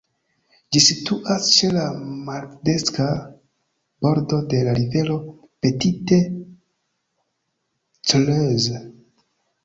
Ĝi 0.75 0.79
situas 0.83 1.47
ĉe 1.55 1.67
la 1.73 1.81
maldekstra 2.29 3.05
bordo 4.05 4.39
de 4.53 4.61
la 4.69 4.73
rivero 4.79 5.17
Petite 5.65 6.19
Creuse. 8.13 8.81